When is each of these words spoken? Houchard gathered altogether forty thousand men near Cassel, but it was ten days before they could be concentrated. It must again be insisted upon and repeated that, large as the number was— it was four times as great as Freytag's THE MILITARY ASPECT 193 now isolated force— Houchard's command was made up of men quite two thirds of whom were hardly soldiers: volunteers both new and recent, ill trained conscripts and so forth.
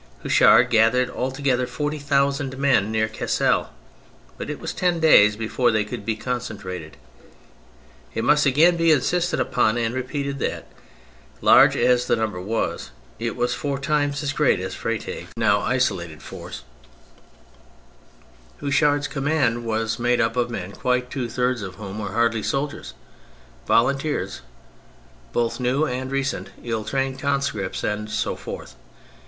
Houchard 0.23 0.71
gathered 0.71 1.11
altogether 1.11 1.67
forty 1.67 1.99
thousand 1.99 2.57
men 2.57 2.91
near 2.91 3.07
Cassel, 3.07 3.69
but 4.35 4.49
it 4.49 4.59
was 4.59 4.73
ten 4.73 4.99
days 4.99 5.35
before 5.35 5.69
they 5.69 5.85
could 5.85 6.03
be 6.07 6.15
concentrated. 6.15 6.97
It 8.15 8.23
must 8.23 8.47
again 8.47 8.77
be 8.77 8.91
insisted 8.91 9.39
upon 9.39 9.77
and 9.77 9.93
repeated 9.93 10.39
that, 10.39 10.65
large 11.39 11.77
as 11.77 12.07
the 12.07 12.15
number 12.15 12.41
was— 12.41 12.89
it 13.27 13.35
was 13.35 13.53
four 13.53 13.77
times 13.77 14.23
as 14.23 14.33
great 14.33 14.59
as 14.59 14.73
Freytag's 14.73 15.27
THE 15.35 15.39
MILITARY 15.39 15.77
ASPECT 15.77 15.91
193 15.91 16.17
now 16.17 16.19
isolated 16.19 16.23
force— 16.23 16.63
Houchard's 18.59 19.07
command 19.07 19.63
was 19.65 19.99
made 19.99 20.19
up 20.19 20.35
of 20.35 20.49
men 20.49 20.71
quite 20.71 21.11
two 21.11 21.29
thirds 21.29 21.61
of 21.61 21.75
whom 21.75 21.99
were 21.99 22.13
hardly 22.13 22.41
soldiers: 22.41 22.95
volunteers 23.67 24.41
both 25.31 25.59
new 25.59 25.85
and 25.85 26.09
recent, 26.09 26.49
ill 26.63 26.83
trained 26.83 27.19
conscripts 27.19 27.83
and 27.83 28.09
so 28.09 28.35
forth. 28.35 28.75